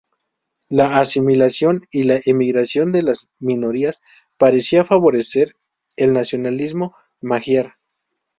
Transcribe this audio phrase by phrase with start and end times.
[0.67, 4.01] La asimilación y la emigración de las minorías
[4.35, 5.57] parecía favorecer
[5.95, 7.75] el nacionalismo magiar.